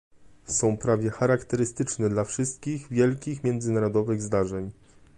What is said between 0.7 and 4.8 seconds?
prawie charakterystyczne dla wszystkich wielkich międzynarodowych zdarzeń